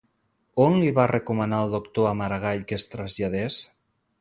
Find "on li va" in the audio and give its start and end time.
0.63-1.05